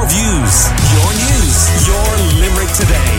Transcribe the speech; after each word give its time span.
Your 0.00 0.08
views, 0.08 0.56
your 0.96 1.12
news, 1.12 1.60
your 1.86 2.08
Limerick 2.40 2.72
today. 2.72 3.12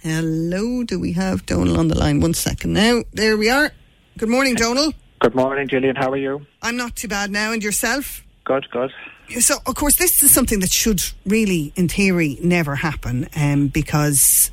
Hello, 0.00 0.84
do 0.84 1.00
we 1.00 1.12
have 1.14 1.44
Donal 1.44 1.76
on 1.76 1.88
the 1.88 1.98
line? 1.98 2.20
One 2.20 2.34
second 2.34 2.72
now. 2.72 3.02
There 3.12 3.36
we 3.36 3.50
are. 3.50 3.72
Good 4.16 4.28
morning, 4.28 4.54
Donal. 4.54 4.94
Good 5.20 5.34
morning, 5.34 5.68
Gillian. 5.68 5.96
How 5.96 6.10
are 6.10 6.16
you? 6.16 6.46
I'm 6.62 6.78
not 6.78 6.96
too 6.96 7.06
bad 7.06 7.30
now, 7.30 7.52
and 7.52 7.62
yourself? 7.62 8.24
Good, 8.44 8.66
good. 8.70 8.90
So, 9.38 9.56
of 9.66 9.74
course, 9.74 9.96
this 9.96 10.22
is 10.22 10.30
something 10.30 10.60
that 10.60 10.72
should 10.72 11.02
really, 11.26 11.74
in 11.76 11.88
theory, 11.88 12.38
never 12.42 12.76
happen 12.76 13.28
um, 13.36 13.68
because, 13.68 14.50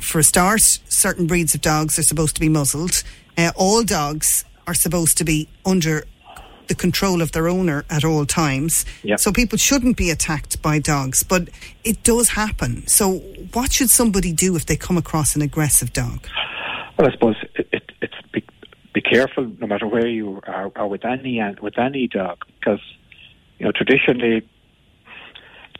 for 0.00 0.20
a 0.20 0.24
start, 0.24 0.62
certain 0.88 1.26
breeds 1.26 1.54
of 1.54 1.60
dogs 1.60 1.98
are 1.98 2.02
supposed 2.02 2.34
to 2.36 2.40
be 2.40 2.48
muzzled. 2.48 3.02
Uh, 3.36 3.52
all 3.56 3.84
dogs 3.84 4.46
are 4.66 4.72
supposed 4.72 5.18
to 5.18 5.24
be 5.24 5.48
under 5.66 6.04
the 6.68 6.74
control 6.74 7.20
of 7.20 7.32
their 7.32 7.46
owner 7.46 7.84
at 7.90 8.02
all 8.02 8.24
times. 8.24 8.86
Yep. 9.02 9.20
So 9.20 9.32
people 9.32 9.58
shouldn't 9.58 9.98
be 9.98 10.10
attacked 10.10 10.62
by 10.62 10.78
dogs, 10.78 11.22
but 11.22 11.50
it 11.84 12.02
does 12.02 12.30
happen. 12.30 12.86
So 12.86 13.18
what 13.52 13.70
should 13.70 13.90
somebody 13.90 14.32
do 14.32 14.56
if 14.56 14.64
they 14.64 14.76
come 14.76 14.96
across 14.96 15.36
an 15.36 15.42
aggressive 15.42 15.92
dog? 15.92 16.26
Well, 16.98 17.06
I 17.06 17.12
suppose 17.12 17.36
it, 17.54 17.68
it, 17.70 17.92
it's 18.00 18.14
be, 18.32 18.42
be 18.96 19.02
careful 19.02 19.44
no 19.60 19.66
matter 19.66 19.86
where 19.86 20.06
you 20.06 20.40
are, 20.46 20.72
are 20.74 20.88
with 20.88 21.04
any 21.04 21.38
with 21.60 21.78
any 21.78 22.08
dog 22.08 22.38
because 22.58 22.80
you 23.58 23.66
know 23.66 23.72
traditionally 23.72 24.48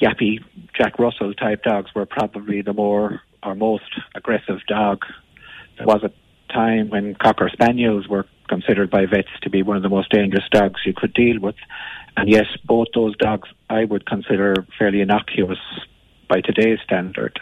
yappy 0.02 0.44
Jack 0.76 0.98
Russell 0.98 1.32
type 1.32 1.62
dogs 1.62 1.94
were 1.94 2.04
probably 2.04 2.60
the 2.60 2.74
more 2.74 3.22
or 3.42 3.54
most 3.54 3.90
aggressive 4.14 4.58
dog. 4.68 5.06
There 5.78 5.86
was 5.86 6.02
a 6.04 6.12
time 6.52 6.90
when 6.90 7.14
cocker 7.14 7.48
spaniels 7.50 8.06
were 8.06 8.26
considered 8.50 8.90
by 8.90 9.06
vets 9.06 9.32
to 9.44 9.48
be 9.48 9.62
one 9.62 9.78
of 9.78 9.82
the 9.82 9.88
most 9.88 10.10
dangerous 10.10 10.44
dogs 10.52 10.82
you 10.84 10.92
could 10.94 11.14
deal 11.14 11.40
with. 11.40 11.56
And 12.18 12.28
yes, 12.28 12.44
both 12.66 12.88
those 12.94 13.16
dogs 13.16 13.48
I 13.70 13.86
would 13.86 14.04
consider 14.04 14.54
fairly 14.78 15.00
innocuous 15.00 15.58
by 16.28 16.42
today's 16.42 16.80
standard. 16.84 17.40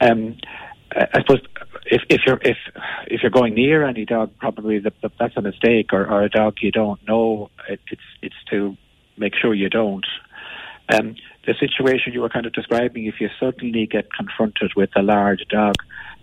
Um, 0.00 0.38
I 0.96 1.20
suppose 1.20 1.42
if, 1.94 2.02
if 2.10 2.20
you're 2.26 2.40
if 2.42 2.56
if 3.06 3.22
you're 3.22 3.30
going 3.30 3.54
near 3.54 3.86
any 3.86 4.04
dog, 4.04 4.32
probably 4.38 4.80
the, 4.80 4.92
the, 5.00 5.10
that's 5.18 5.36
a 5.36 5.42
mistake, 5.42 5.92
or, 5.92 6.04
or 6.04 6.22
a 6.24 6.28
dog 6.28 6.54
you 6.60 6.72
don't 6.72 7.00
know. 7.06 7.50
It, 7.68 7.80
it's 7.90 8.08
it's 8.20 8.34
to 8.50 8.76
make 9.16 9.34
sure 9.40 9.54
you 9.54 9.70
don't. 9.70 10.06
Um, 10.92 11.14
the 11.46 11.54
situation 11.60 12.12
you 12.12 12.20
were 12.20 12.28
kind 12.28 12.46
of 12.46 12.52
describing, 12.52 13.06
if 13.06 13.20
you 13.20 13.28
suddenly 13.38 13.86
get 13.86 14.12
confronted 14.12 14.72
with 14.74 14.90
a 14.96 15.02
large 15.02 15.44
dog, 15.48 15.76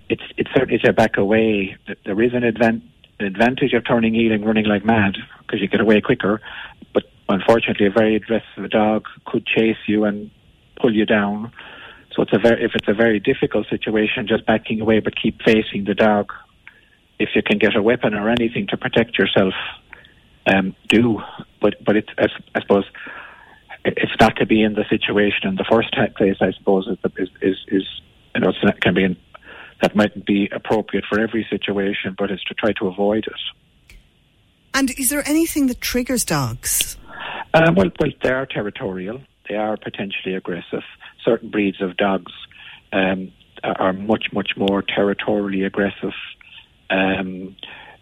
it's 0.10 0.24
it's 0.36 0.50
certainly 0.54 0.78
to 0.80 0.92
back 0.92 1.18
away. 1.18 1.78
There 2.06 2.22
is 2.22 2.34
an 2.34 2.42
advan- 2.42 2.84
advantage 3.20 3.74
of 3.74 3.88
turning 3.88 4.14
heel 4.14 4.34
and 4.34 4.46
running 4.46 4.66
like 4.66 4.84
mad 4.84 5.16
because 5.40 5.62
you 5.62 5.70
get 5.70 5.80
away 5.80 6.02
quicker. 6.02 6.42
But 6.94 7.04
unfortunately, 7.30 7.88
a 7.88 7.92
very 7.92 8.18
aggressive 8.18 8.70
dog 8.70 9.06
could 9.26 9.46
chase 9.46 9.82
you 9.88 10.04
and 10.04 10.32
pull 10.82 10.94
you 10.94 11.06
down. 11.06 11.54
So 12.16 12.24
it's 12.24 12.34
a 12.34 12.40
very, 12.40 12.64
if 12.64 12.72
it's 12.76 12.88
a 12.88 12.94
very 12.94 13.20
difficult 13.20 13.68
situation, 13.70 14.28
just 14.28 14.46
backing 14.46 14.82
away, 14.82 15.00
but 15.00 15.14
keep 15.16 15.42
facing 15.44 15.86
the 15.86 15.94
dog. 15.94 16.32
If 17.20 17.30
you 17.36 17.42
can 17.44 17.58
get 17.58 17.76
a 17.76 17.82
weapon 17.82 18.14
or 18.14 18.30
anything 18.30 18.68
to 18.68 18.78
protect 18.78 19.18
yourself, 19.18 19.54
um, 20.48 20.76
do. 20.90 21.22
But 21.62 21.84
but 21.86 21.96
it's 21.96 22.10
I, 22.18 22.28
I 22.56 22.62
suppose 22.62 22.86
it's 23.86 24.12
not 24.20 24.36
to 24.38 24.46
be 24.46 24.62
in 24.62 24.74
the 24.74 24.86
situation 24.90 25.48
in 25.48 25.56
the 25.56 25.66
first 25.70 25.94
place. 26.18 26.38
I 26.42 26.52
suppose 26.58 26.88
is 26.88 27.30
is 27.42 27.58
is, 27.68 27.84
you 28.36 28.42
know 28.42 28.52
it 28.62 28.82
can 28.82 28.94
be 28.94 29.04
in, 29.04 29.18
that 29.82 29.96
mightn't 29.96 30.26
be 30.26 30.50
appropriate 30.52 31.06
for 31.10 31.20
every 31.20 31.46
situation, 31.50 32.16
but 32.18 32.32
it's 32.32 32.44
to 32.46 32.54
try 32.54 32.74
to 32.74 32.88
avoid 32.88 33.26
it. 33.28 33.96
And 34.74 34.92
is 34.98 35.10
there 35.10 35.28
anything 35.28 35.68
that 35.68 35.82
triggers 35.82 36.24
dogs? 36.24 36.98
Um, 37.54 37.76
well, 37.76 37.92
well, 38.00 38.12
they 38.24 38.30
are 38.30 38.46
territorial. 38.46 39.22
They 39.52 39.58
are 39.58 39.76
potentially 39.76 40.34
aggressive. 40.36 40.84
Certain 41.26 41.50
breeds 41.50 41.82
of 41.82 41.98
dogs 41.98 42.32
um, 42.94 43.34
are 43.66 43.92
much, 43.92 44.28
much 44.32 44.52
more 44.56 44.82
territorially 44.82 45.64
aggressive. 45.64 46.14
Um, 46.90 47.58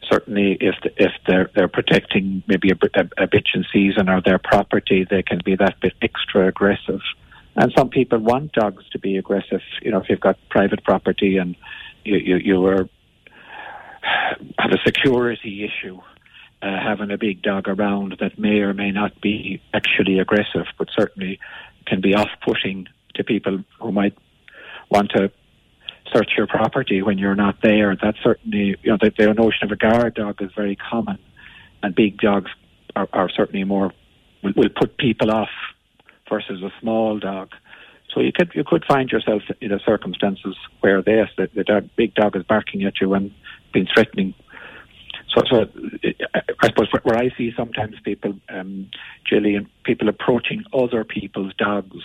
certainly, 0.08 0.60
if 0.62 0.76
the, 0.84 0.92
if 0.98 1.12
they're 1.26 1.50
they're 1.56 1.68
protecting 1.68 2.44
maybe 2.46 2.70
a, 2.70 2.76
a, 3.00 3.24
a 3.24 3.28
bitch 3.28 3.56
in 3.56 3.66
season 3.74 4.10
or 4.10 4.22
their 4.22 4.38
property, 4.38 5.08
they 5.10 5.24
can 5.24 5.42
be 5.44 5.56
that 5.56 5.80
bit 5.82 5.94
extra 6.04 6.48
aggressive. 6.50 7.02
And 7.56 7.74
some 7.76 7.90
people 7.90 8.20
want 8.20 8.52
dogs 8.52 8.88
to 8.92 9.00
be 9.00 9.18
aggressive. 9.18 9.62
You 9.82 9.90
know, 9.90 10.02
if 10.02 10.08
you've 10.08 10.20
got 10.20 10.38
private 10.52 10.84
property 10.84 11.38
and 11.38 11.56
you 12.06 12.18
you, 12.18 12.36
you 12.36 12.66
are 12.68 12.88
have 14.60 14.72
a 14.72 14.78
security 14.86 15.66
issue, 15.66 16.00
uh, 16.62 16.78
having 16.82 17.12
a 17.12 17.18
big 17.18 17.42
dog 17.42 17.68
around 17.68 18.18
that 18.20 18.38
may 18.38 18.60
or 18.60 18.74
may 18.74 18.92
not 18.92 19.20
be 19.22 19.62
actually 19.74 20.20
aggressive, 20.20 20.66
but 20.78 20.90
certainly 20.98 21.40
can 21.86 22.02
be 22.02 22.14
off-putting 22.14 22.88
to 23.16 23.24
people 23.24 23.64
who 23.80 23.92
might 23.92 24.18
want 24.90 25.10
to 25.12 25.32
search 26.14 26.32
your 26.38 26.48
property 26.48 27.02
when 27.02 27.18
you're 27.18 27.36
not 27.36 27.62
there. 27.62 27.96
That's 28.02 28.18
certainly, 28.24 28.76
you 28.82 28.92
know, 28.92 28.98
the, 29.00 29.12
the 29.18 29.34
notion 29.34 29.64
of 29.64 29.72
a 29.72 29.76
guard 29.76 30.16
dog 30.16 30.42
is 30.42 30.52
very 30.56 30.76
common, 30.76 31.20
and 31.82 31.96
big 31.96 32.18
dogs 32.20 32.52
are, 32.96 33.08
are 33.14 33.30
certainly 33.30 33.64
more 33.64 33.94
will, 34.44 34.54
will 34.56 34.70
put 34.70 34.98
people 34.98 35.32
off 35.32 35.50
versus 36.30 36.62
a 36.62 36.72
small 36.80 37.20
dog. 37.20 37.50
So 38.14 38.22
you 38.22 38.32
could 38.32 38.52
you 38.56 38.64
could 38.64 38.84
find 38.86 39.10
yourself 39.12 39.44
in 39.62 39.72
a 39.72 39.80
circumstances 39.80 40.56
where 40.80 41.04
yes, 41.06 41.30
the, 41.38 41.50
the 41.54 41.64
dog, 41.64 41.90
big 41.96 42.16
dog 42.16 42.36
is 42.36 42.44
barking 42.44 42.84
at 42.84 43.00
you 43.00 43.14
and 43.14 43.32
being 43.72 43.88
threatening. 43.94 44.34
So, 45.36 45.44
so 45.50 45.66
I 46.34 46.68
suppose 46.68 46.88
where 47.04 47.18
I 47.18 47.30
see 47.38 47.52
sometimes 47.56 47.96
people, 48.04 48.34
um, 48.50 48.90
Gillian, 49.26 49.70
people 49.84 50.10
approaching 50.10 50.64
other 50.74 51.04
people's 51.04 51.54
dogs 51.56 52.04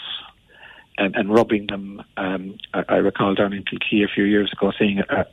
and, 0.98 1.14
and 1.16 1.32
rubbing 1.32 1.66
them. 1.66 2.02
Um, 2.16 2.58
I, 2.72 2.84
I 2.88 2.94
recall 2.96 3.34
down 3.34 3.52
in 3.52 3.64
Kilkee 3.64 4.04
a 4.04 4.12
few 4.14 4.24
years 4.24 4.52
ago 4.52 4.72
seeing 4.78 5.00
a, 5.00 5.26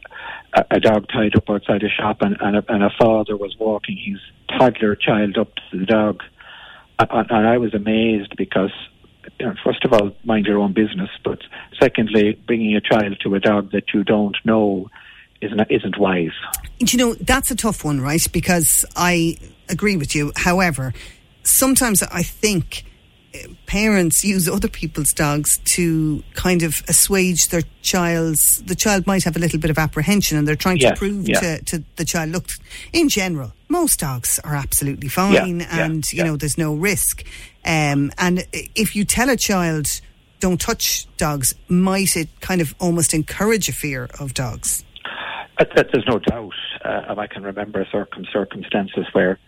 a, 0.53 0.65
a 0.71 0.79
dog 0.79 1.07
tied 1.11 1.35
up 1.35 1.49
outside 1.49 1.83
a 1.83 1.89
shop, 1.89 2.17
and, 2.21 2.37
and, 2.39 2.57
a, 2.57 2.63
and 2.69 2.83
a 2.83 2.89
father 2.99 3.35
was 3.35 3.55
walking 3.59 3.97
his 3.97 4.19
toddler 4.57 4.95
child 4.95 5.37
up 5.37 5.53
to 5.71 5.79
the 5.79 5.85
dog, 5.85 6.21
and, 6.99 7.29
and 7.29 7.47
I 7.47 7.57
was 7.57 7.73
amazed 7.73 8.35
because. 8.37 8.71
You 9.39 9.45
know, 9.45 9.53
first 9.63 9.85
of 9.85 9.93
all, 9.93 10.11
mind 10.23 10.47
your 10.47 10.57
own 10.57 10.73
business, 10.73 11.09
but 11.23 11.39
secondly, 11.79 12.39
bringing 12.47 12.75
a 12.75 12.81
child 12.81 13.19
to 13.21 13.35
a 13.35 13.39
dog 13.39 13.71
that 13.71 13.93
you 13.93 14.03
don't 14.03 14.35
know 14.43 14.89
isn't 15.41 15.61
isn't 15.69 15.97
wise. 15.97 16.31
You 16.79 16.97
know, 16.97 17.13
that's 17.15 17.51
a 17.51 17.55
tough 17.55 17.83
one, 17.83 18.01
right? 18.01 18.25
Because 18.31 18.85
I 18.95 19.37
agree 19.69 19.97
with 19.97 20.15
you. 20.15 20.31
However, 20.35 20.93
sometimes 21.43 22.03
I 22.03 22.23
think 22.23 22.85
parents 23.65 24.23
use 24.23 24.47
other 24.49 24.67
people's 24.67 25.11
dogs 25.11 25.57
to 25.63 26.23
kind 26.33 26.63
of 26.63 26.83
assuage 26.87 27.47
their 27.47 27.61
child's 27.81 28.61
the 28.65 28.75
child 28.75 29.07
might 29.07 29.23
have 29.23 29.35
a 29.35 29.39
little 29.39 29.59
bit 29.59 29.69
of 29.69 29.77
apprehension 29.77 30.37
and 30.37 30.47
they're 30.47 30.55
trying 30.55 30.77
yeah, 30.77 30.91
to 30.91 30.97
prove 30.97 31.27
yeah. 31.27 31.39
to, 31.39 31.63
to 31.63 31.83
the 31.95 32.03
child 32.03 32.29
look 32.29 32.47
in 32.91 33.07
general 33.07 33.53
most 33.69 33.99
dogs 33.99 34.39
are 34.43 34.55
absolutely 34.55 35.07
fine 35.07 35.61
Yeah, 35.61 35.85
and 35.85 36.03
you 36.11 36.23
know 36.23 36.35
there's 36.35 36.57
no 36.57 36.73
risk 36.73 37.23
um, 37.63 38.11
and 38.17 38.45
if 38.51 38.95
you 38.95 39.05
tell 39.05 39.29
a 39.29 39.37
child 39.37 40.01
don't 40.39 40.59
touch 40.59 41.07
dogs 41.15 41.53
might 41.69 42.17
it 42.17 42.27
kind 42.41 42.59
of 42.59 42.75
almost 42.79 43.13
encourage 43.13 43.69
a 43.69 43.73
fear 43.73 44.09
of 44.19 44.33
dogs 44.33 44.83
that 45.75 45.89
there's 45.91 46.07
no 46.07 46.19
doubt. 46.19 46.53
Uh, 46.83 47.15
I 47.17 47.27
can 47.27 47.43
remember 47.43 47.85
certain 47.91 48.25
circumstances 48.31 49.05
where 49.13 49.39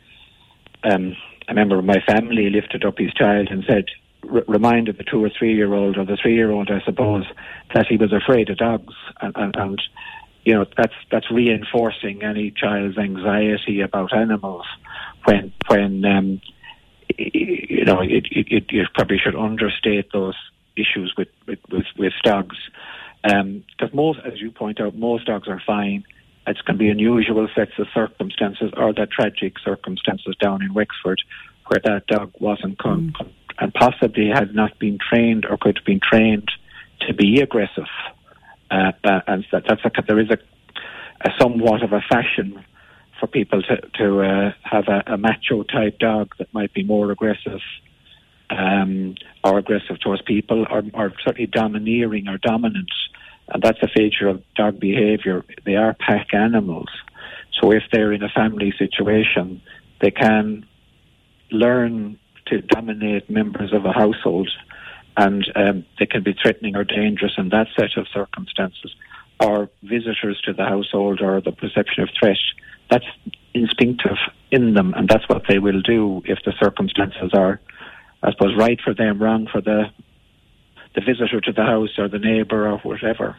um, 0.84 1.16
a 1.48 1.54
member 1.54 1.78
of 1.78 1.86
my 1.86 2.02
family 2.08 2.50
lifted 2.50 2.86
up 2.86 2.98
his 2.98 3.14
child 3.14 3.50
and 3.50 3.64
said, 3.68 3.86
reminded 4.24 4.98
the 4.98 5.04
two 5.04 5.24
or 5.24 5.30
three 5.38 5.56
year 5.56 5.74
old 5.74 5.98
or 5.98 6.06
the 6.06 6.18
three 6.22 6.36
year 6.36 6.52
old, 6.52 6.70
I 6.72 6.82
suppose, 6.86 7.26
that 7.74 7.88
he 7.88 7.98
was 7.98 8.14
afraid 8.14 8.50
of 8.50 8.58
dogs, 8.58 8.94
and, 9.22 9.34
and, 9.36 9.56
and 9.56 9.82
you 10.44 10.54
know 10.54 10.66
that's 10.78 10.94
that's 11.12 11.30
reinforcing 11.32 12.24
any 12.24 12.52
child's 12.52 12.98
anxiety 12.98 13.82
about 13.82 14.16
animals 14.16 14.66
when 15.26 15.52
when 15.68 16.06
um, 16.06 16.42
you 17.18 17.86
know 17.86 18.02
it, 18.02 18.26
it, 18.32 18.48
it, 18.52 18.72
you 18.72 18.86
probably 18.94 19.18
should 19.18 19.36
understate 19.36 20.12
those 20.12 20.36
issues 20.76 21.14
with 21.18 21.30
with, 21.48 21.60
with, 21.70 21.86
with 21.98 22.14
dogs 22.24 22.58
because 23.24 23.64
um, 23.82 23.90
most, 23.94 24.20
as 24.26 24.40
you 24.42 24.52
point 24.52 24.82
out, 24.82 24.96
most 24.96 25.26
dogs 25.26 25.48
are 25.48 25.62
fine. 25.66 26.04
It 26.46 26.58
can 26.66 26.78
be 26.78 26.90
unusual 26.90 27.48
sets 27.56 27.72
of 27.78 27.88
circumstances 27.94 28.72
or 28.76 28.94
the 28.94 29.06
tragic 29.06 29.58
circumstances 29.64 30.36
down 30.42 30.62
in 30.62 30.74
Wexford 30.74 31.22
where 31.68 31.80
that 31.86 32.08
dog 32.08 32.32
wasn't 32.40 32.78
con- 32.78 33.14
mm. 33.18 33.30
and 33.60 33.74
possibly 33.74 34.28
had 34.28 34.54
not 34.54 34.78
been 34.80 34.98
trained 34.98 35.46
or 35.46 35.58
could 35.58 35.78
have 35.78 35.86
been 35.86 36.02
trained 36.02 36.50
to 37.08 37.14
be 37.14 37.40
aggressive. 37.40 37.88
Uh, 38.70 38.92
uh, 39.04 39.22
and 39.28 39.46
that, 39.52 39.64
that's 39.68 39.82
a, 39.86 39.92
there 40.08 40.20
is 40.20 40.30
a, 40.30 40.38
a, 41.22 41.30
somewhat 41.40 41.84
of 41.84 41.94
a 41.94 42.02
fashion 42.02 42.64
for 43.20 43.28
people 43.28 43.62
to, 43.62 43.78
to 43.98 44.22
uh, 44.22 44.52
have 44.64 44.88
a, 44.88 45.14
a, 45.14 45.18
macho 45.18 45.64
type 45.64 46.00
dog 46.00 46.34
that 46.40 46.54
might 46.54 46.74
be 46.74 46.84
more 46.84 47.12
aggressive 47.12 47.60
um, 48.50 49.16
or 49.44 49.60
aggressive 49.60 50.00
towards 50.00 50.22
people 50.24 50.66
or, 50.70 50.84
or 50.94 51.14
certainly 51.24 51.48
domineering 51.48 52.28
or 52.28 52.38
dominant 52.38 52.92
and 53.50 53.62
that's 53.62 53.82
a 53.82 53.88
feature 53.88 54.28
of 54.28 54.42
dog 54.56 54.80
behaviour. 54.80 55.44
They 55.66 55.76
are 55.76 55.94
pack 55.94 56.34
animals. 56.34 56.90
So 57.60 57.72
if 57.72 57.84
they're 57.92 58.14
in 58.14 58.24
a 58.24 58.30
family 58.30 58.74
situation, 58.78 59.62
they 60.02 60.12
can 60.12 60.66
learn 61.52 62.20
to 62.48 62.62
dominate 62.62 63.30
members 63.30 63.74
of 63.74 63.86
a 63.86 63.92
household 63.92 64.50
and 65.16 65.46
um, 65.56 65.86
they 66.00 66.06
can 66.06 66.24
be 66.24 66.36
threatening 66.42 66.76
or 66.76 66.84
dangerous 66.84 67.34
in 67.38 67.50
that 67.50 67.68
set 67.78 67.98
of 67.98 68.08
circumstances. 68.14 68.96
Or 69.40 69.70
visitors 69.84 70.42
to 70.46 70.54
the 70.54 70.64
household 70.64 71.22
or 71.22 71.42
the 71.42 71.52
perception 71.52 72.04
of 72.04 72.10
threat, 72.18 72.38
that's 72.90 73.06
instinctive 73.54 74.18
in 74.52 74.74
them 74.74 74.94
and 74.96 75.08
that's 75.08 75.28
what 75.30 75.44
they 75.48 75.60
will 75.60 75.82
do 75.82 76.22
if 76.26 76.40
the 76.46 76.54
circumstances 76.60 77.32
are, 77.34 77.60
I 78.24 78.32
suppose, 78.32 78.56
right 78.58 78.80
for 78.84 78.94
them, 78.94 79.22
wrong 79.22 79.48
for 79.52 79.62
the 79.62 79.86
the 80.96 81.02
visitor 81.02 81.42
to 81.42 81.52
the 81.52 81.64
house 81.64 81.98
or 81.98 82.08
the 82.08 82.20
neighbour 82.20 82.70
or 82.70 82.78
whatever. 82.80 83.38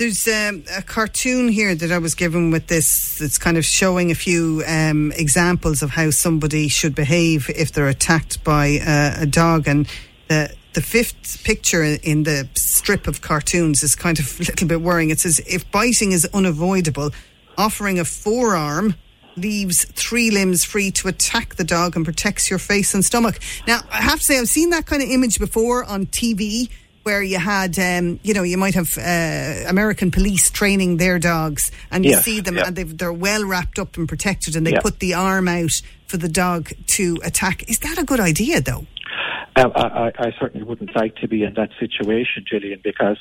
There's 0.00 0.26
um, 0.28 0.64
a 0.74 0.80
cartoon 0.80 1.48
here 1.48 1.74
that 1.74 1.92
I 1.92 1.98
was 1.98 2.14
given 2.14 2.50
with 2.50 2.68
this 2.68 3.18
that's 3.18 3.36
kind 3.36 3.58
of 3.58 3.66
showing 3.66 4.10
a 4.10 4.14
few 4.14 4.62
um, 4.66 5.12
examples 5.12 5.82
of 5.82 5.90
how 5.90 6.08
somebody 6.08 6.68
should 6.68 6.94
behave 6.94 7.50
if 7.50 7.72
they're 7.72 7.88
attacked 7.88 8.42
by 8.42 8.78
uh, 8.78 9.22
a 9.22 9.26
dog. 9.26 9.68
And 9.68 9.86
the, 10.28 10.54
the 10.72 10.80
fifth 10.80 11.44
picture 11.44 11.82
in 11.84 12.22
the 12.22 12.48
strip 12.54 13.08
of 13.08 13.20
cartoons 13.20 13.82
is 13.82 13.94
kind 13.94 14.18
of 14.18 14.40
a 14.40 14.44
little 14.44 14.68
bit 14.68 14.80
worrying. 14.80 15.10
It 15.10 15.20
says, 15.20 15.38
if 15.40 15.70
biting 15.70 16.12
is 16.12 16.26
unavoidable, 16.32 17.10
offering 17.58 17.98
a 17.98 18.06
forearm 18.06 18.94
leaves 19.36 19.84
three 19.84 20.30
limbs 20.30 20.64
free 20.64 20.90
to 20.92 21.08
attack 21.08 21.56
the 21.56 21.64
dog 21.64 21.96
and 21.96 22.04
protects 22.04 22.50
your 22.50 22.58
face 22.58 22.94
and 22.94 23.04
stomach. 23.04 23.38
Now, 23.66 23.80
I 23.90 24.02
have 24.02 24.18
to 24.18 24.24
say, 24.24 24.38
I've 24.38 24.48
seen 24.48 24.70
that 24.70 24.86
kind 24.86 25.02
of 25.02 25.08
image 25.08 25.38
before 25.38 25.84
on 25.84 26.06
TV 26.06 26.70
where 27.02 27.22
you 27.22 27.38
had, 27.38 27.78
um, 27.78 28.20
you 28.22 28.34
know, 28.34 28.42
you 28.42 28.58
might 28.58 28.74
have 28.74 28.96
uh, 28.98 29.68
American 29.68 30.10
police 30.10 30.50
training 30.50 30.98
their 30.98 31.18
dogs, 31.18 31.70
and 31.90 32.04
you 32.04 32.14
see 32.16 32.40
them, 32.40 32.58
and 32.58 32.76
they're 32.76 33.12
well 33.12 33.44
wrapped 33.44 33.78
up 33.78 33.96
and 33.96 34.06
protected, 34.08 34.54
and 34.54 34.66
they 34.66 34.74
put 34.82 35.00
the 35.00 35.14
arm 35.14 35.48
out 35.48 35.80
for 36.06 36.18
the 36.18 36.28
dog 36.28 36.70
to 36.86 37.18
attack. 37.24 37.68
Is 37.70 37.78
that 37.78 37.96
a 37.98 38.04
good 38.04 38.20
idea, 38.20 38.60
though? 38.60 38.86
Uh, 39.56 39.68
I, 39.74 40.12
I, 40.16 40.32
certainly 40.38 40.64
wouldn't 40.64 40.94
like 40.94 41.16
to 41.16 41.28
be 41.28 41.42
in 41.42 41.54
that 41.54 41.70
situation, 41.80 42.44
Gillian, 42.48 42.80
because 42.84 43.18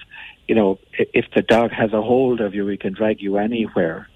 you 0.47 0.56
know, 0.56 0.79
if 0.94 1.25
the 1.35 1.41
dog 1.41 1.71
has 1.71 1.94
a 1.94 2.01
hold 2.01 2.41
of 2.41 2.53
you, 2.53 2.65
he 2.67 2.77
can 2.77 2.94
drag 2.94 3.21
you 3.21 3.38
anywhere. 3.38 4.07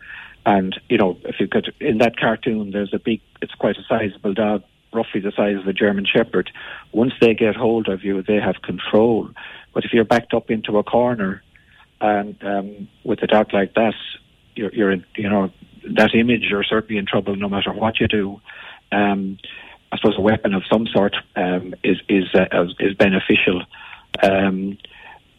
And, 0.45 0.79
you 0.89 0.97
know, 0.97 1.17
if 1.23 1.39
you 1.39 1.47
could, 1.47 1.73
in 1.79 1.99
that 1.99 2.17
cartoon, 2.17 2.71
there's 2.71 2.93
a 2.93 2.99
big, 2.99 3.21
it's 3.41 3.53
quite 3.53 3.77
a 3.77 3.83
sizable 3.87 4.33
dog, 4.33 4.63
roughly 4.93 5.21
the 5.21 5.31
size 5.31 5.57
of 5.57 5.67
a 5.67 5.73
German 5.73 6.05
Shepherd. 6.05 6.51
Once 6.91 7.13
they 7.21 7.33
get 7.33 7.55
hold 7.55 7.87
of 7.87 8.03
you, 8.03 8.21
they 8.21 8.39
have 8.39 8.61
control. 8.61 9.29
But 9.73 9.85
if 9.85 9.93
you're 9.93 10.03
backed 10.03 10.33
up 10.33 10.51
into 10.51 10.77
a 10.77 10.83
corner 10.83 11.41
and 12.01 12.35
um, 12.43 12.87
with 13.03 13.23
a 13.23 13.27
dog 13.27 13.53
like 13.53 13.73
that, 13.75 13.95
you're, 14.55 14.73
you're 14.73 14.91
in, 14.91 15.05
you 15.15 15.29
know, 15.29 15.51
that 15.95 16.13
image, 16.13 16.43
you're 16.49 16.63
certainly 16.63 16.97
in 16.97 17.05
trouble 17.05 17.35
no 17.35 17.49
matter 17.49 17.71
what 17.71 17.99
you 17.99 18.07
do. 18.07 18.41
Um, 18.91 19.37
I 19.91 19.97
suppose 19.97 20.17
a 20.17 20.21
weapon 20.21 20.53
of 20.53 20.63
some 20.71 20.87
sort 20.87 21.15
um, 21.35 21.75
is 21.83 21.97
is 22.09 22.25
uh, 22.33 22.65
is 22.79 22.95
beneficial. 22.95 23.63
Um, 24.21 24.77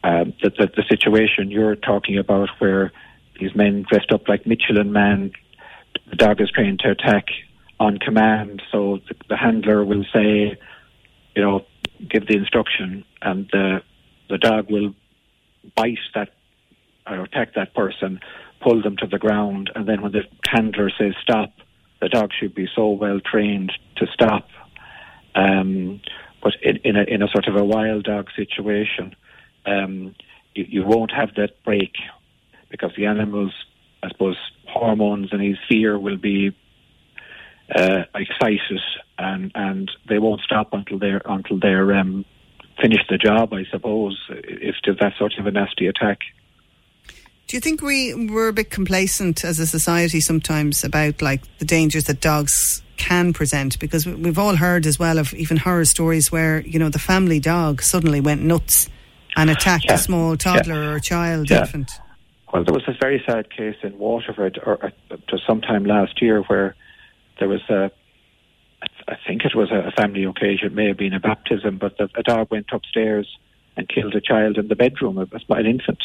uh, 0.05 0.25
the, 0.43 0.51
the, 0.51 0.71
the 0.77 0.85
situation 0.89 1.51
you're 1.51 1.77
talking 1.77 2.19
about, 2.19 2.51
where 2.59 2.93
these 3.41 3.55
men 3.55 3.85
dressed 3.89 4.13
up 4.13 4.29
like 4.29 4.47
Michelin 4.47 4.93
man. 4.93 5.33
The 6.11 6.17
dog 6.17 6.41
is 6.41 6.51
trained 6.51 6.81
to 6.81 6.91
attack 6.91 7.27
on 7.81 7.99
command, 7.99 8.63
so 8.71 9.01
the, 9.09 9.15
the 9.29 9.37
handler 9.37 9.85
will 9.85 10.05
say, 10.13 10.59
you 11.35 11.43
know, 11.43 11.65
give 12.09 12.27
the 12.27 12.37
instruction, 12.37 13.05
and 13.23 13.49
the 13.53 13.83
the 14.29 14.39
dog 14.39 14.71
will 14.71 14.95
bite 15.77 15.99
that 16.15 16.31
or 17.07 17.23
attack 17.23 17.55
that 17.55 17.75
person, 17.75 18.21
pull 18.63 18.83
them 18.83 18.97
to 18.97 19.07
the 19.07 19.19
ground, 19.19 19.71
and 19.75 19.87
then 19.87 20.01
when 20.03 20.13
the 20.13 20.23
handler 20.49 20.91
says 20.99 21.15
stop, 21.23 21.53
the 22.01 22.09
dog 22.09 22.31
should 22.39 22.55
be 22.55 22.67
so 22.75 22.91
well 22.91 23.21
trained 23.21 23.73
to 23.97 24.07
stop. 24.13 24.49
Um, 25.35 26.01
but 26.43 26.53
in, 26.63 26.77
in, 26.85 26.97
a, 26.97 27.03
in 27.03 27.23
a 27.23 27.29
sort 27.29 27.47
of 27.49 27.57
a 27.57 27.65
wild 27.65 28.05
dog 28.05 28.29
situation, 28.37 29.17
um, 29.67 30.15
you, 30.55 30.65
you 30.69 30.85
won't 30.85 31.11
have 31.11 31.35
that 31.37 31.63
break 31.65 31.93
because 32.75 32.97
the 32.97 33.07
animals, 33.07 33.53
I 34.03 34.09
suppose, 34.09 34.37
hormones 34.67 35.29
and 35.33 35.41
his 35.41 35.57
fear 35.69 35.97
will 35.97 36.17
be 36.17 36.51
uh, 37.73 38.03
excited, 38.17 38.81
and 39.17 39.53
and 39.55 39.91
they 40.09 40.19
won't 40.19 40.41
stop 40.41 40.73
until 40.73 40.99
they're 40.99 41.23
until 41.25 41.61
they're 41.61 41.95
um, 41.95 42.25
finished 42.83 43.09
the 43.09 43.17
job. 43.17 43.55
I 43.55 43.65
suppose 43.71 44.19
if 44.29 44.75
there's 44.85 44.99
that 44.99 45.13
sort 45.19 45.35
of 45.39 45.47
a 45.47 45.53
nasty 45.53 45.87
attack. 45.87 46.19
Do 47.47 47.57
you 47.57 47.61
think 47.61 47.81
we 47.81 48.13
we're 48.13 48.49
a 48.49 48.53
bit 48.53 48.71
complacent 48.71 49.45
as 49.45 49.61
a 49.61 49.67
society 49.67 50.21
sometimes 50.21 50.83
about 50.83 51.23
like 51.23 51.43
the 51.59 51.65
dangers 51.65 52.05
that 52.05 52.21
dogs 52.21 52.83
can 52.97 53.33
present? 53.33 53.79
Because 53.79 54.05
we've 54.05 54.39
all 54.39 54.57
heard 54.57 54.85
as 54.85 54.99
well 54.99 55.19
of 55.19 55.33
even 55.35 55.59
horror 55.59 55.85
stories 55.85 56.33
where 56.33 56.61
you 56.63 56.81
know 56.81 56.89
the 56.89 56.99
family 56.99 57.39
dog 57.39 57.83
suddenly 57.83 58.21
went 58.21 58.43
nuts 58.43 58.89
and 59.37 59.49
attacked 59.49 59.87
yeah. 59.87 59.95
a 59.95 59.99
small 59.99 60.37
toddler 60.37 60.83
yeah. 60.83 60.91
or 60.91 60.99
child 60.99 61.51
yeah. 61.51 61.61
infant. 61.61 61.93
Well, 62.55 62.63
there 62.63 62.73
was 62.73 62.87
a 62.87 62.95
very 63.01 63.21
sad 63.27 63.51
case 63.51 63.75
in 63.83 63.99
Waterford, 63.99 64.61
or 64.65 64.79
uh, 64.85 65.17
sometime 65.45 65.85
last 65.85 66.23
year, 66.23 66.41
where 66.43 66.77
there 67.41 67.49
was 67.49 67.63
a, 67.69 67.91
I 69.09 69.17
think 69.27 69.45
it 69.45 69.57
was 69.57 69.73
a 69.73 69.91
family 70.01 70.23
occasion, 70.23 70.69
it 70.69 70.73
may 70.73 70.87
have 70.87 70.97
been 70.97 71.15
a 71.15 71.19
baptism, 71.19 71.79
but 71.79 71.99
a 71.99 72.23
dog 72.23 72.53
went 72.53 72.67
upstairs 72.71 73.27
and 73.77 73.89
killed 73.89 74.15
a 74.15 74.21
child 74.21 74.57
in 74.57 74.69
the 74.69 74.77
bedroom, 74.77 75.19
an 75.19 75.67
infant. 75.67 75.99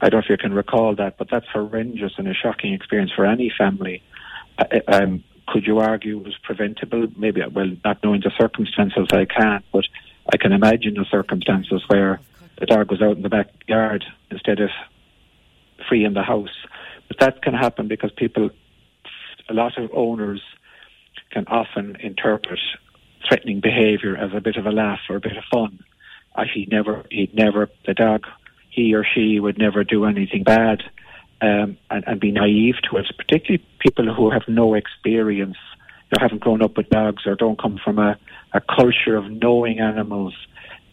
I 0.00 0.08
don't 0.08 0.20
know 0.20 0.24
if 0.24 0.30
you 0.30 0.36
can 0.36 0.54
recall 0.54 0.94
that, 0.94 1.18
but 1.18 1.28
that's 1.28 1.48
horrendous 1.52 2.12
and 2.16 2.28
a 2.28 2.34
shocking 2.34 2.74
experience 2.74 3.10
for 3.10 3.26
any 3.26 3.52
family. 3.58 4.04
Uh, 4.58 4.78
um, 4.86 5.24
could 5.48 5.66
you 5.66 5.80
argue 5.80 6.20
it 6.20 6.24
was 6.24 6.38
preventable? 6.44 7.08
Maybe, 7.16 7.42
well, 7.52 7.72
not 7.84 8.04
knowing 8.04 8.20
the 8.20 8.30
circumstances, 8.38 9.08
I 9.10 9.24
can't, 9.24 9.64
but 9.72 9.86
I 10.32 10.36
can 10.36 10.52
imagine 10.52 10.94
the 10.94 11.06
circumstances 11.10 11.82
where 11.88 12.20
the 12.60 12.66
dog 12.66 12.88
was 12.88 13.02
out 13.02 13.16
in 13.16 13.22
the 13.22 13.28
backyard 13.28 14.04
instead 14.30 14.60
of 14.60 14.70
free 15.92 16.04
in 16.04 16.14
the 16.14 16.22
house. 16.22 16.56
But 17.08 17.18
that 17.20 17.42
can 17.42 17.52
happen 17.52 17.86
because 17.86 18.10
people, 18.16 18.48
a 19.50 19.52
lot 19.52 19.76
of 19.76 19.90
owners 19.92 20.40
can 21.30 21.44
often 21.48 21.96
interpret 22.00 22.60
threatening 23.28 23.60
behaviour 23.60 24.16
as 24.16 24.30
a 24.34 24.40
bit 24.40 24.56
of 24.56 24.64
a 24.64 24.70
laugh 24.70 25.00
or 25.10 25.16
a 25.16 25.20
bit 25.20 25.36
of 25.36 25.44
fun. 25.52 25.84
I, 26.34 26.44
he 26.46 26.66
never, 26.70 27.04
he'd 27.10 27.34
never, 27.34 27.68
the 27.86 27.92
dog, 27.92 28.26
he 28.70 28.94
or 28.94 29.04
she 29.04 29.38
would 29.38 29.58
never 29.58 29.84
do 29.84 30.06
anything 30.06 30.44
bad 30.44 30.82
um, 31.42 31.76
and, 31.90 32.04
and 32.06 32.18
be 32.18 32.30
naive 32.30 32.76
to 32.90 32.96
it, 32.96 33.06
particularly 33.18 33.62
people 33.78 34.14
who 34.14 34.30
have 34.30 34.48
no 34.48 34.72
experience, 34.72 35.58
you 36.10 36.18
haven't 36.18 36.40
grown 36.40 36.62
up 36.62 36.78
with 36.78 36.88
dogs 36.88 37.26
or 37.26 37.34
don't 37.34 37.60
come 37.60 37.78
from 37.84 37.98
a, 37.98 38.16
a 38.54 38.62
culture 38.62 39.16
of 39.16 39.30
knowing 39.30 39.78
animals. 39.78 40.34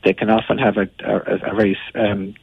They 0.03 0.13
can 0.13 0.29
often 0.29 0.57
have 0.57 0.75
a, 0.77 0.89
a, 1.05 1.51
a 1.51 1.55
very 1.55 1.77
um, 1.95 2.35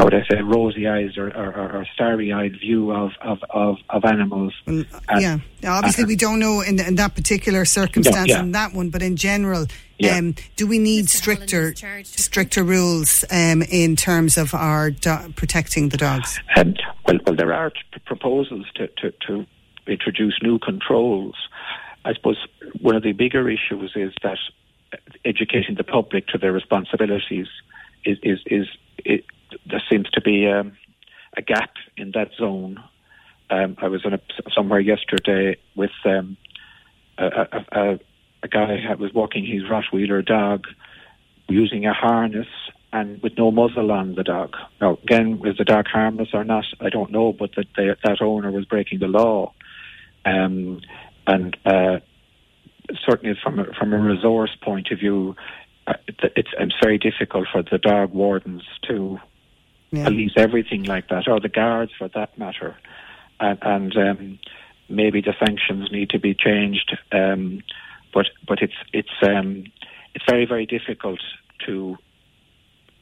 how 0.00 0.06
would 0.06 0.14
I 0.14 0.24
say, 0.30 0.40
rosy 0.40 0.88
eyes 0.88 1.18
or, 1.18 1.28
or, 1.28 1.76
or 1.76 1.86
starry 1.92 2.32
eyed 2.32 2.58
view 2.58 2.90
of, 2.90 3.10
of, 3.20 3.38
of, 3.50 3.76
of 3.90 4.02
animals. 4.06 4.54
Well, 4.66 4.84
yeah. 5.18 5.40
Obviously, 5.62 6.04
uh, 6.04 6.06
we 6.06 6.16
don't 6.16 6.38
know 6.38 6.62
in, 6.62 6.80
in, 6.80 6.94
that 6.94 7.14
particular 7.14 7.66
circumstance 7.66 8.28
yeah, 8.28 8.36
yeah. 8.36 8.40
in 8.40 8.52
that 8.52 8.72
one, 8.72 8.88
but 8.88 9.02
in 9.02 9.16
general, 9.16 9.66
yeah. 9.98 10.16
um, 10.16 10.36
do 10.56 10.66
we 10.66 10.78
need 10.78 11.04
Mr. 11.04 11.10
stricter 11.10 11.74
stricter 12.04 12.64
rules 12.64 13.26
um, 13.30 13.60
in 13.60 13.94
terms 13.94 14.38
of 14.38 14.54
our 14.54 14.90
do- 14.90 15.34
protecting 15.36 15.90
the 15.90 15.98
dogs? 15.98 16.40
Um, 16.56 16.76
well, 17.06 17.18
well, 17.26 17.36
there 17.36 17.52
are 17.52 17.68
t- 17.68 17.76
proposals 18.06 18.64
to, 18.76 18.88
to, 19.02 19.12
to 19.26 19.44
introduce 19.86 20.38
new 20.42 20.58
controls. 20.58 21.34
I 22.06 22.14
suppose 22.14 22.38
one 22.80 22.96
of 22.96 23.02
the 23.02 23.12
bigger 23.12 23.50
issues 23.50 23.92
is 23.94 24.14
that 24.22 24.38
educating 25.26 25.74
the 25.74 25.84
public 25.84 26.26
to 26.28 26.38
their 26.38 26.52
responsibilities 26.52 27.48
is 28.06 28.16
is, 28.22 28.38
is 28.46 28.66
it, 29.04 29.26
there 29.66 29.82
seems 29.90 30.08
to 30.10 30.20
be 30.20 30.46
um, 30.46 30.76
a 31.36 31.42
gap 31.42 31.72
in 31.96 32.12
that 32.12 32.30
zone. 32.38 32.82
Um, 33.50 33.76
I 33.82 33.88
was 33.88 34.02
in 34.04 34.14
a, 34.14 34.20
somewhere 34.54 34.80
yesterday 34.80 35.56
with 35.74 35.90
um, 36.04 36.36
a, 37.18 37.26
a, 37.26 37.64
a, 37.72 37.98
a 38.42 38.48
guy 38.48 38.76
who 38.76 39.02
was 39.02 39.12
walking 39.12 39.44
his 39.44 39.62
Rottweiler 39.64 40.24
dog 40.24 40.66
using 41.48 41.86
a 41.86 41.92
harness 41.92 42.46
and 42.92 43.22
with 43.22 43.36
no 43.36 43.50
muzzle 43.50 43.92
on 43.92 44.14
the 44.14 44.24
dog. 44.24 44.56
Now, 44.80 44.98
again, 45.02 45.38
was 45.38 45.56
the 45.56 45.64
dog 45.64 45.86
harmless 45.86 46.28
or 46.32 46.44
not? 46.44 46.64
I 46.80 46.88
don't 46.90 47.12
know, 47.12 47.32
but 47.32 47.50
that 47.56 47.66
they, 47.76 47.88
that 48.04 48.20
owner 48.20 48.50
was 48.50 48.64
breaking 48.64 48.98
the 49.00 49.06
law, 49.06 49.52
um, 50.24 50.80
and 51.26 51.56
uh, 51.64 52.00
certainly 53.06 53.38
from 53.42 53.60
a, 53.60 53.64
from 53.78 53.92
a 53.92 53.98
resource 53.98 54.56
point 54.60 54.88
of 54.90 54.98
view, 54.98 55.36
uh, 55.86 55.94
it's 56.08 56.50
it's 56.56 56.74
very 56.82 56.98
difficult 56.98 57.46
for 57.52 57.62
the 57.62 57.78
dog 57.78 58.12
wardens 58.12 58.62
to 58.88 59.18
yeah. 59.90 60.04
police 60.04 60.32
everything 60.36 60.84
like 60.84 61.08
that, 61.08 61.28
or 61.28 61.40
the 61.40 61.48
guards 61.48 61.92
for 61.96 62.08
that 62.08 62.36
matter, 62.38 62.76
and, 63.38 63.58
and 63.62 63.96
um, 63.96 64.38
maybe 64.88 65.20
the 65.20 65.34
sanctions 65.38 65.90
need 65.90 66.10
to 66.10 66.18
be 66.18 66.34
changed. 66.34 66.96
Um, 67.12 67.62
but 68.12 68.26
but 68.46 68.60
it's 68.62 68.74
it's 68.92 69.22
um, 69.22 69.64
it's 70.14 70.24
very 70.28 70.46
very 70.46 70.66
difficult 70.66 71.20
to 71.66 71.96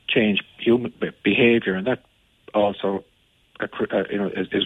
change 0.09 0.42
human 0.59 0.92
behaviour, 1.23 1.75
and 1.75 1.87
that 1.87 2.04
also 2.54 3.04
uh, 3.60 4.04
you 4.10 4.18
know, 4.18 4.28
is, 4.28 4.48
is 4.52 4.64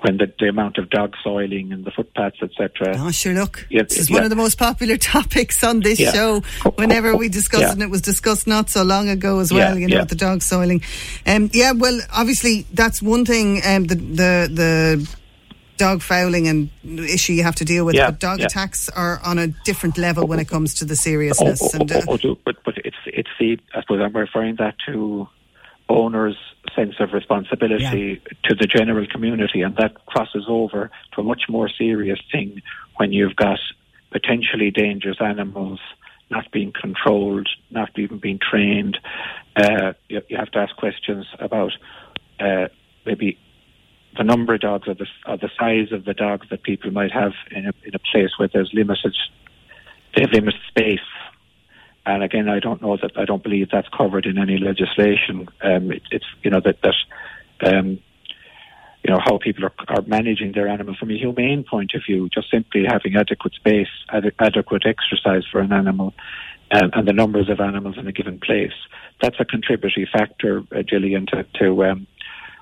when 0.00 0.18
the, 0.18 0.32
the, 0.38 0.48
amount 0.48 0.78
of 0.78 0.90
dog 0.90 1.14
soiling 1.22 1.72
and 1.72 1.84
the 1.84 1.90
footpaths, 1.90 2.38
etc. 2.42 2.94
Oh, 2.98 3.10
sure, 3.10 3.34
look, 3.34 3.66
yeah, 3.70 3.82
this 3.82 3.98
is 3.98 4.10
yeah. 4.10 4.16
one 4.16 4.24
of 4.24 4.30
the 4.30 4.36
most 4.36 4.58
popular 4.58 4.96
topics 4.96 5.62
on 5.62 5.80
this 5.80 6.00
yeah. 6.00 6.12
show. 6.12 6.40
Whenever 6.76 7.16
we 7.16 7.28
discuss 7.28 7.62
it, 7.62 7.70
and 7.70 7.82
it 7.82 7.90
was 7.90 8.02
discussed 8.02 8.46
not 8.46 8.70
so 8.70 8.82
long 8.82 9.08
ago 9.08 9.38
as 9.40 9.52
well. 9.52 9.78
you 9.78 9.88
know, 9.88 10.04
the 10.04 10.14
dog 10.14 10.42
soiling. 10.42 10.82
Um, 11.26 11.50
yeah, 11.52 11.72
well, 11.72 12.00
obviously 12.12 12.66
that's 12.72 13.02
one 13.02 13.24
thing. 13.24 13.60
Um, 13.64 13.84
the 13.84 13.94
the 13.94 14.50
the 14.52 15.18
dog 15.78 16.02
fouling 16.02 16.48
and 16.48 16.68
issue 16.84 17.32
you 17.32 17.44
have 17.44 17.54
to 17.56 17.64
deal 17.64 17.86
with. 17.86 17.94
Yeah, 17.94 18.10
but 18.10 18.20
dog 18.20 18.40
yeah. 18.40 18.46
attacks 18.46 18.88
are 18.90 19.20
on 19.24 19.38
a 19.38 19.46
different 19.64 19.96
level 19.96 20.26
when 20.26 20.38
it 20.38 20.48
comes 20.48 20.74
to 20.74 20.84
the 20.84 20.96
seriousness. 20.96 21.62
Oh, 21.62 21.70
oh, 21.72 21.80
and, 21.80 21.92
uh, 21.92 22.02
oh, 22.08 22.18
oh, 22.24 22.38
but 22.44 22.56
but 22.64 22.74
it's 22.84 22.96
it's 23.06 23.30
the 23.40 23.58
I 23.74 23.80
suppose 23.80 24.00
I'm 24.02 24.14
referring 24.14 24.56
that 24.56 24.74
to 24.86 25.28
owners' 25.88 26.36
sense 26.74 26.94
of 27.00 27.12
responsibility 27.12 28.20
yeah. 28.22 28.48
to 28.48 28.54
the 28.54 28.66
general 28.66 29.06
community, 29.06 29.62
and 29.62 29.76
that 29.76 30.06
crosses 30.06 30.44
over 30.48 30.90
to 31.14 31.20
a 31.20 31.24
much 31.24 31.42
more 31.48 31.68
serious 31.68 32.18
thing 32.30 32.62
when 32.96 33.12
you've 33.12 33.36
got 33.36 33.58
potentially 34.10 34.70
dangerous 34.70 35.18
animals 35.20 35.80
not 36.30 36.50
being 36.52 36.72
controlled, 36.78 37.48
not 37.70 37.90
even 37.98 38.18
being 38.18 38.38
trained. 38.38 38.98
Uh, 39.56 39.92
you, 40.08 40.20
you, 40.28 40.36
have 40.36 40.50
to 40.50 40.58
ask 40.58 40.76
questions 40.76 41.26
about 41.38 41.72
uh, 42.38 42.66
maybe 43.06 43.38
the 44.16 44.24
number 44.24 44.54
of 44.54 44.60
dogs 44.60 44.88
or 44.88 44.94
the, 44.94 45.06
or 45.26 45.36
the 45.36 45.50
size 45.58 45.92
of 45.92 46.04
the 46.04 46.14
dogs 46.14 46.46
that 46.50 46.62
people 46.62 46.90
might 46.90 47.12
have 47.12 47.32
in 47.50 47.66
a, 47.66 47.72
in 47.84 47.94
a 47.94 47.98
place 48.12 48.30
where 48.36 48.48
there's 48.52 48.70
limited, 48.72 49.14
they 50.14 50.22
have 50.22 50.32
limited 50.32 50.60
space. 50.68 50.98
And 52.08 52.22
again, 52.22 52.48
I 52.48 52.58
don't 52.58 52.80
know 52.80 52.96
that 52.96 53.18
I 53.18 53.26
don't 53.26 53.42
believe 53.42 53.68
that's 53.70 53.88
covered 53.90 54.24
in 54.24 54.38
any 54.38 54.56
legislation. 54.56 55.46
Um, 55.60 55.92
it, 55.92 56.00
it's 56.10 56.24
you 56.42 56.50
know 56.50 56.60
that 56.64 56.78
that 56.80 56.94
um, 57.68 57.98
you 59.04 59.10
know 59.10 59.18
how 59.22 59.36
people 59.36 59.66
are, 59.66 59.74
are 59.88 60.02
managing 60.06 60.52
their 60.52 60.68
animal 60.68 60.96
from 60.98 61.10
a 61.10 61.18
humane 61.18 61.64
point 61.70 61.92
of 61.94 62.00
view. 62.06 62.30
Just 62.32 62.50
simply 62.50 62.86
having 62.88 63.14
adequate 63.14 63.52
space, 63.52 63.92
ad- 64.08 64.32
adequate 64.38 64.86
exercise 64.86 65.44
for 65.52 65.60
an 65.60 65.70
animal, 65.70 66.14
um, 66.70 66.90
and 66.94 67.06
the 67.06 67.12
numbers 67.12 67.50
of 67.50 67.60
animals 67.60 67.98
in 67.98 68.06
a 68.06 68.12
given 68.12 68.40
place. 68.40 68.72
That's 69.20 69.36
a 69.38 69.44
contributory 69.44 70.08
factor, 70.10 70.62
uh, 70.74 70.80
Gillian, 70.80 71.26
to, 71.26 71.44
to 71.60 71.84
um, 71.84 72.06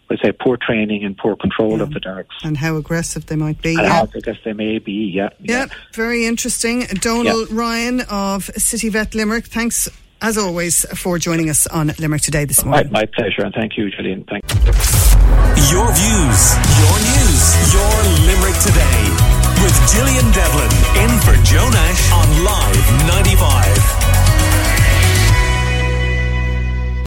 would 0.09 0.21
say 0.23 0.33
poor 0.33 0.57
training 0.57 1.05
and 1.05 1.17
poor 1.17 1.37
control 1.37 1.79
yeah. 1.79 1.83
of 1.83 1.93
the 1.93 2.01
dogs. 2.01 2.35
And 2.45 2.57
how 2.57 2.77
aggressive 2.77 3.27
they 3.27 3.37
might 3.37 3.61
be. 3.61 3.75
And 3.75 3.83
yeah. 3.83 3.89
how 3.89 4.03
aggressive 4.05 4.45
they 4.45 4.53
may 4.53 4.79
be, 4.79 5.11
yeah. 5.15 5.31
Yeah, 5.41 5.67
yeah. 5.67 5.67
very 5.93 6.27
interesting. 6.27 6.81
Donal 7.01 7.47
Ryan 7.47 8.03
of 8.03 8.45
City 8.57 8.89
Vet 8.89 9.15
Limerick, 9.15 9.47
thanks 9.47 9.89
as 10.23 10.39
always 10.39 10.87
for 10.99 11.19
joining 11.19 11.51
us 11.51 11.67
on 11.67 11.93
Limerick 11.99 12.23
Today 12.23 12.45
this 12.45 12.65
morning. 12.65 12.91
My, 12.91 13.01
my 13.01 13.07
pleasure, 13.07 13.45
and 13.45 13.55
thank 13.55 13.77
you, 13.77 13.91
Gillian. 13.91 14.25
Thank 14.25 14.45
you. 14.49 14.73
Your 15.71 15.89
views, 15.93 16.41
your 16.81 16.97
news, 17.05 17.43
your 17.75 17.93
Limerick 18.27 18.57
Today 18.63 19.37
with 19.63 19.77
Gillian 19.93 20.31
Devlin 20.33 20.73
in 21.03 21.11
for 21.21 21.35
Joe 21.45 21.69
Nash 21.71 22.13
on 22.13 22.45
Live 22.45 23.07
95. 23.09 23.96